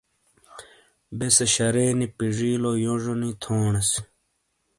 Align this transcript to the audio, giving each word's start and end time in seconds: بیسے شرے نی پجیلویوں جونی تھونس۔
بیسے 1.17 1.45
شرے 1.53 1.85
نی 1.97 2.07
پجیلویوں 2.17 2.97
جونی 3.03 3.31
تھونس۔ 3.41 3.89